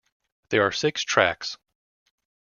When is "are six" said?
0.63-1.03